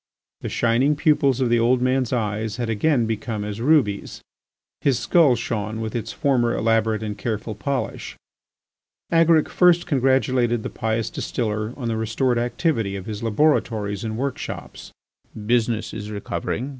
[0.39, 4.19] The shining pupils of the old man's eyes had again become as rubies,
[4.81, 8.17] his skull shone with its former elaborate and careful polish.
[9.11, 14.91] Agaric first congratulated the pious distiller on the restored activity of his laboratories and workshops.
[15.45, 16.69] "Business is recovering.